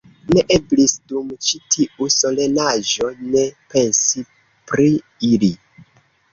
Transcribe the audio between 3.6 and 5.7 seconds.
pensi pri ili.